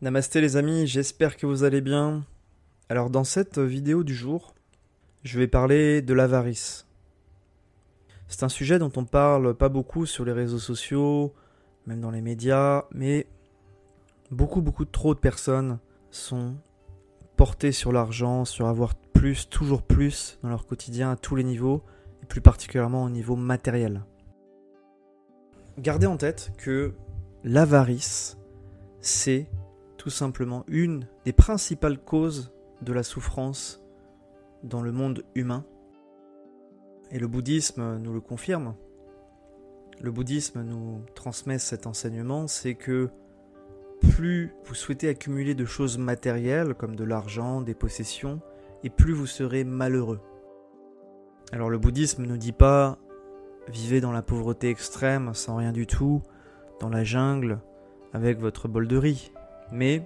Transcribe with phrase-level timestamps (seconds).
[0.00, 2.24] Namasté les amis, j'espère que vous allez bien.
[2.88, 4.54] Alors dans cette vidéo du jour,
[5.24, 6.86] je vais parler de l'avarice.
[8.28, 11.34] C'est un sujet dont on parle pas beaucoup sur les réseaux sociaux,
[11.88, 13.26] même dans les médias, mais
[14.30, 15.80] beaucoup beaucoup trop de personnes
[16.12, 16.54] sont
[17.36, 21.82] portées sur l'argent, sur avoir plus, toujours plus dans leur quotidien à tous les niveaux,
[22.22, 24.04] et plus particulièrement au niveau matériel.
[25.76, 26.94] Gardez en tête que
[27.42, 28.38] l'avarice,
[29.00, 29.48] c'est
[30.08, 33.82] simplement une des principales causes de la souffrance
[34.62, 35.64] dans le monde humain.
[37.10, 38.74] Et le bouddhisme nous le confirme.
[40.00, 43.08] Le bouddhisme nous transmet cet enseignement, c'est que
[44.00, 48.40] plus vous souhaitez accumuler de choses matérielles comme de l'argent, des possessions,
[48.84, 50.20] et plus vous serez malheureux.
[51.52, 52.98] Alors le bouddhisme ne dit pas
[53.68, 56.22] vivez dans la pauvreté extrême sans rien du tout,
[56.80, 57.60] dans la jungle,
[58.12, 59.32] avec votre bol de riz.
[59.72, 60.02] Mais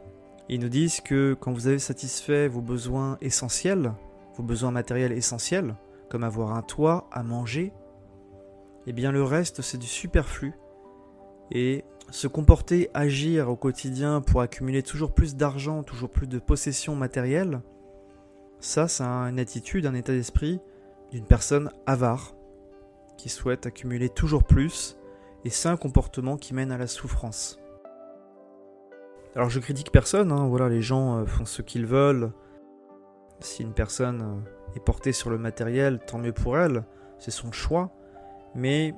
[0.48, 3.92] ils nous disent que quand vous avez satisfait vos besoins essentiels,
[4.36, 5.76] vos besoins matériels essentiels,
[6.08, 7.72] comme avoir un toit, à manger,
[8.86, 10.52] eh bien le reste c'est du superflu.
[11.50, 16.96] Et se comporter, agir au quotidien pour accumuler toujours plus d'argent, toujours plus de possessions
[16.96, 17.62] matérielles,
[18.60, 20.60] ça c'est une attitude, un état d'esprit
[21.10, 22.34] d'une personne avare
[23.16, 24.96] qui souhaite accumuler toujours plus
[25.44, 27.61] et c'est un comportement qui mène à la souffrance.
[29.34, 32.32] Alors je critique personne, hein, voilà, les gens euh, font ce qu'ils veulent.
[33.40, 36.84] Si une personne euh, est portée sur le matériel, tant mieux pour elle,
[37.18, 37.90] c'est son choix.
[38.54, 38.94] Mais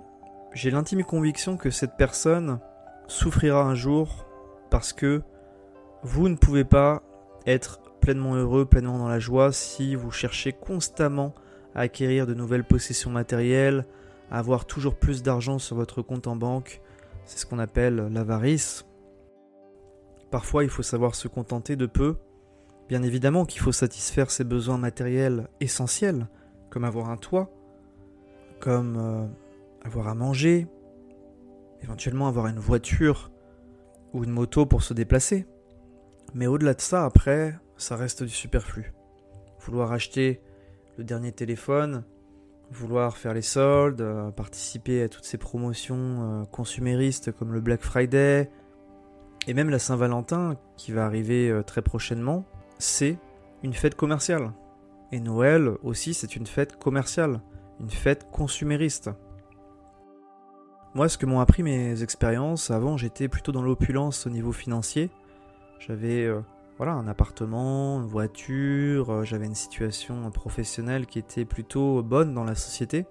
[0.53, 2.59] j'ai l'intime conviction que cette personne
[3.07, 4.27] souffrira un jour
[4.71, 5.23] parce que
[6.03, 7.03] vous ne pouvez pas
[7.47, 11.33] être pleinement heureux, pleinement dans la joie si vous cherchez constamment
[11.77, 13.87] à acquérir de nouvelles possessions matérielles,
[14.33, 16.81] à avoir toujours plus d'argent sur votre compte en banque.
[17.25, 18.85] C'est ce qu'on appelle l'avarice.
[20.35, 22.17] Parfois, il faut savoir se contenter de peu.
[22.89, 26.27] Bien évidemment qu'il faut satisfaire ses besoins matériels essentiels,
[26.71, 27.53] comme avoir un toit,
[28.59, 29.27] comme euh,
[29.85, 30.67] avoir à manger,
[31.85, 33.31] éventuellement avoir une voiture
[34.13, 35.47] ou une moto pour se déplacer.
[36.35, 38.92] Mais au-delà de ça, après, ça reste du superflu.
[39.61, 40.41] Vouloir acheter
[40.98, 42.03] le dernier téléphone,
[42.73, 47.83] vouloir faire les soldes, euh, participer à toutes ces promotions euh, consuméristes comme le Black
[47.83, 48.51] Friday,
[49.47, 52.45] et même la Saint-Valentin, qui va arriver euh, très prochainement,
[52.79, 53.19] c'est
[53.63, 54.53] une fête commerciale.
[55.13, 57.41] Et Noël aussi, c'est une fête commerciale,
[57.81, 59.11] une fête consumériste.
[60.95, 65.11] Moi, ce que m'ont appris mes expériences, avant j'étais plutôt dans l'opulence au niveau financier.
[65.79, 66.41] J'avais euh,
[66.79, 72.45] voilà, un appartement, une voiture, euh, j'avais une situation professionnelle qui était plutôt bonne dans
[72.45, 73.07] la société.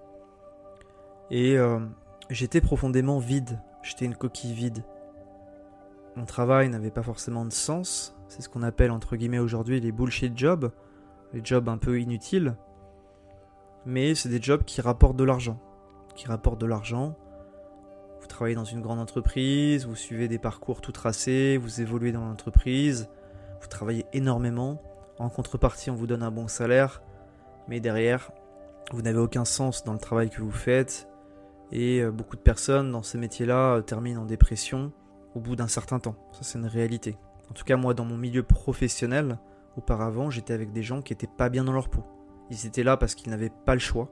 [1.30, 1.56] Et
[2.28, 4.84] j'étais profondément vide, j'étais une coquille vide.
[6.16, 8.14] Mon travail n'avait pas forcément de sens.
[8.28, 10.70] C'est ce qu'on appelle entre guillemets aujourd'hui les bullshit jobs,
[11.32, 12.56] les jobs un peu inutiles.
[13.84, 15.58] Mais c'est des jobs qui rapportent de l'argent.
[16.14, 17.16] Qui rapportent de l'argent.
[18.20, 22.24] Vous travaillez dans une grande entreprise, vous suivez des parcours tout tracés, vous évoluez dans
[22.24, 23.10] l'entreprise,
[23.60, 24.80] vous travaillez énormément.
[25.18, 27.02] En contrepartie, on vous donne un bon salaire,
[27.68, 28.30] mais derrière,
[28.92, 31.08] vous n'avez aucun sens dans le travail que vous faites.
[31.70, 34.92] Et euh, beaucoup de personnes dans ces métiers-là euh, terminent en dépression
[35.34, 36.16] au bout d'un certain temps.
[36.32, 37.16] Ça, c'est une réalité.
[37.50, 39.38] En tout cas, moi, dans mon milieu professionnel,
[39.76, 42.04] auparavant, j'étais avec des gens qui n'étaient pas bien dans leur peau.
[42.50, 44.10] Ils étaient là parce qu'ils n'avaient pas le choix.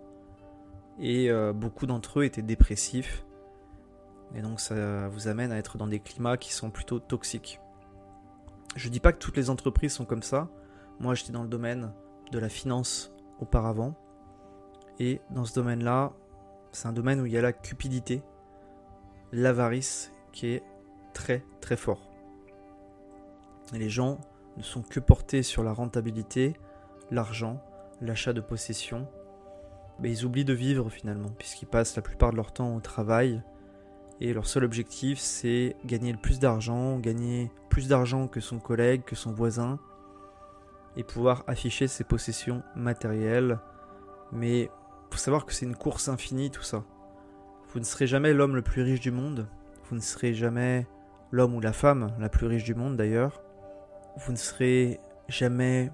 [0.99, 3.25] Et euh, beaucoup d'entre eux étaient dépressifs.
[4.34, 7.60] Et donc, ça vous amène à être dans des climats qui sont plutôt toxiques.
[8.77, 10.49] Je dis pas que toutes les entreprises sont comme ça.
[11.00, 11.93] Moi, j'étais dans le domaine
[12.31, 13.94] de la finance auparavant.
[14.99, 16.12] Et dans ce domaine-là,
[16.72, 18.22] c'est un domaine où il y a la cupidité,
[19.33, 20.62] l'avarice qui est
[21.12, 22.08] très très fort.
[23.72, 24.20] Les gens
[24.56, 26.54] ne sont que portés sur la rentabilité,
[27.10, 27.62] l'argent,
[28.00, 29.08] l'achat de possessions.
[30.00, 33.42] Mais ils oublient de vivre finalement, puisqu'ils passent la plupart de leur temps au travail.
[34.20, 39.04] Et leur seul objectif, c'est gagner le plus d'argent, gagner plus d'argent que son collègue,
[39.04, 39.78] que son voisin,
[40.97, 43.58] et pouvoir afficher ses possessions matérielles.
[44.32, 44.70] Mais
[45.10, 46.84] faut savoir que c'est une course infinie tout ça.
[47.68, 49.47] Vous ne serez jamais l'homme le plus riche du monde,
[49.88, 50.86] vous ne serez jamais
[51.32, 53.42] l'homme ou la femme la plus riche du monde d'ailleurs,
[54.16, 55.90] vous ne serez jamais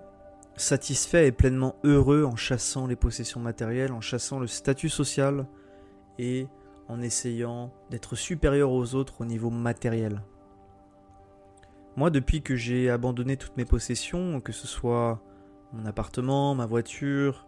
[0.57, 5.47] satisfait et pleinement heureux en chassant les possessions matérielles, en chassant le statut social
[6.19, 6.49] et
[6.89, 10.23] en essayant d'être supérieur aux autres au niveau matériel.
[11.97, 15.21] Moi, depuis que j'ai abandonné toutes mes possessions, que ce soit
[15.73, 17.47] mon appartement, ma voiture,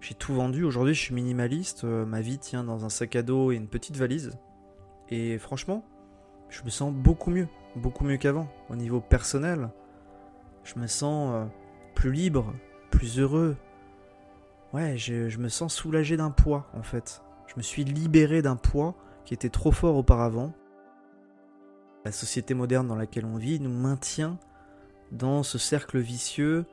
[0.00, 0.64] j'ai tout vendu.
[0.64, 1.84] Aujourd'hui, je suis minimaliste.
[1.84, 4.38] Euh, ma vie tient dans un sac à dos et une petite valise.
[5.08, 5.84] Et franchement,
[6.56, 8.48] je me sens beaucoup mieux, beaucoup mieux qu'avant.
[8.70, 9.68] Au niveau personnel,
[10.64, 11.44] je me sens euh,
[11.94, 12.54] plus libre,
[12.90, 13.56] plus heureux.
[14.72, 17.22] Ouais, je, me sens soulagé d'un poids en fait.
[17.46, 18.94] Je me suis libéré d'un poids
[19.26, 20.52] qui était trop fort auparavant.
[22.06, 24.38] La société moderne dans laquelle on vit nous maintient
[25.12, 26.64] dans ce cercle vicieux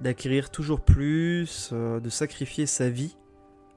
[0.00, 3.16] d'acquérir toujours plus, euh, de sacrifier sa vie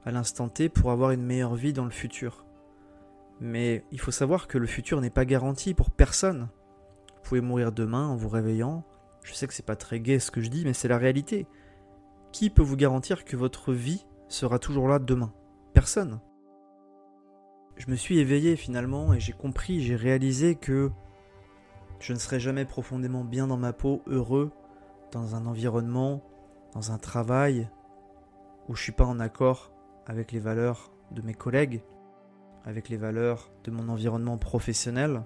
[0.06, 2.47] à l'instant T pour avoir une meilleure vie dans le futur.
[3.39, 6.50] Mais il faut savoir que le futur n'est pas garanti pour personne.
[7.16, 8.84] Vous pouvez mourir demain en vous réveillant.
[9.24, 11.48] Je sais que c'est pas très gai ce que je dis, mais c'est la réalité.
[12.31, 15.34] Qui peut vous garantir que votre vie sera toujours là demain?
[15.74, 16.19] Personne.
[17.75, 20.90] Je me suis éveillé finalement et j'ai compris, j'ai réalisé que
[22.00, 24.51] je ne serai jamais profondément bien dans ma peau, heureux,
[25.12, 26.24] dans un environnement,
[26.74, 27.69] dans un travail
[28.68, 29.72] où je suis pas en accord
[30.06, 31.83] avec les valeurs de mes collègues,
[32.68, 35.24] avec les valeurs de mon environnement professionnel.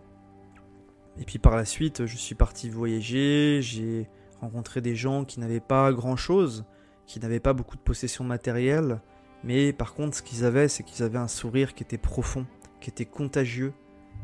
[1.18, 4.08] Et puis par la suite, je suis parti voyager, j'ai
[4.40, 6.66] rencontré des gens qui n'avaient pas grand-chose,
[7.08, 9.02] qui n'avaient pas beaucoup de possessions matérielles,
[9.44, 12.46] mais par contre ce qu'ils avaient, c'est qu'ils avaient un sourire qui était profond,
[12.80, 13.74] qui était contagieux,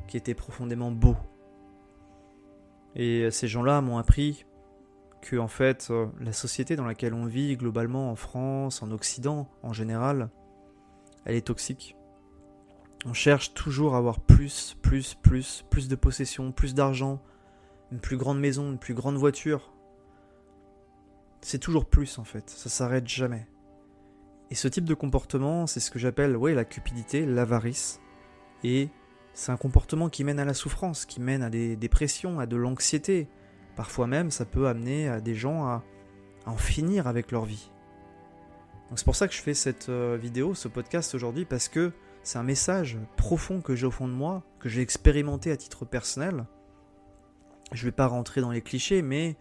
[0.07, 1.15] qui était profondément beau.
[2.95, 4.45] Et ces gens-là m'ont appris
[5.21, 9.49] que en fait euh, la société dans laquelle on vit globalement en France, en Occident
[9.63, 10.29] en général,
[11.25, 11.96] elle est toxique.
[13.07, 17.21] On cherche toujours à avoir plus, plus, plus, plus de possessions, plus d'argent,
[17.93, 19.71] une plus grande maison, une plus grande voiture.
[21.39, 23.47] C'est toujours plus en fait, ça s'arrête jamais.
[24.51, 28.01] Et ce type de comportement, c'est ce que j'appelle ouais, la cupidité, l'avarice.
[28.65, 28.89] Et
[29.33, 32.57] c'est un comportement qui mène à la souffrance, qui mène à des dépressions, à de
[32.57, 33.29] l'anxiété.
[33.77, 35.85] Parfois même, ça peut amener à des gens à,
[36.45, 37.71] à en finir avec leur vie.
[38.89, 41.93] Donc c'est pour ça que je fais cette euh, vidéo, ce podcast aujourd'hui, parce que
[42.27, 45.85] c'est un message profond que j'ai au fond de moi, que j'ai expérimenté à titre
[45.85, 46.45] personnel.
[47.71, 49.37] Je ne vais pas rentrer dans les clichés, mais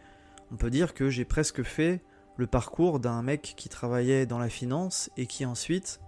[0.52, 2.00] on peut dire que j'ai presque fait
[2.36, 5.98] le parcours d'un mec qui travaillait dans la finance et qui ensuite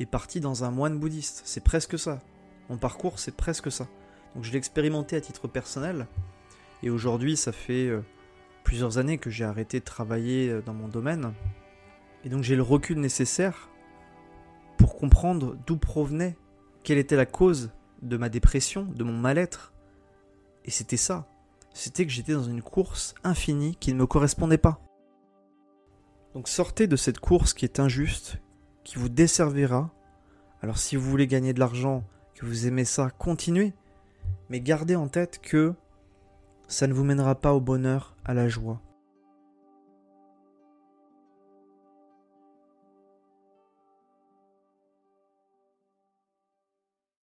[0.00, 1.42] est parti dans un moine bouddhiste.
[1.44, 2.18] C'est presque ça.
[2.70, 3.86] Mon parcours, c'est presque ça.
[4.34, 6.08] Donc je l'ai expérimenté à titre personnel.
[6.82, 8.00] Et aujourd'hui, ça fait euh,
[8.64, 11.34] plusieurs années que j'ai arrêté de travailler euh, dans mon domaine.
[12.24, 13.68] Et donc j'ai le recul nécessaire
[15.06, 16.36] d'où provenait,
[16.82, 17.72] quelle était la cause
[18.02, 19.72] de ma dépression, de mon mal-être.
[20.64, 21.26] Et c'était ça.
[21.72, 24.80] C'était que j'étais dans une course infinie qui ne me correspondait pas.
[26.34, 28.38] Donc sortez de cette course qui est injuste,
[28.84, 29.90] qui vous desservira.
[30.62, 32.04] Alors si vous voulez gagner de l'argent,
[32.34, 33.72] que vous aimez ça, continuez.
[34.48, 35.74] Mais gardez en tête que
[36.68, 38.80] ça ne vous mènera pas au bonheur, à la joie.